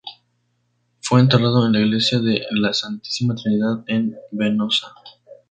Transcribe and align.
Fue 1.01 1.19
enterrado 1.19 1.63
en 1.67 1.73
la 1.73 1.79
iglesia 1.81 2.17
de 2.17 2.43
la 2.53 2.73
Santísima 2.73 3.35
Trinidad 3.35 3.83
en 3.85 4.17
Venosa. 4.31 4.95